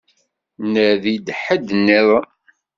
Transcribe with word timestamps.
Nadi-d 0.71 1.27
ḥedd-nniḍen. 1.43 2.25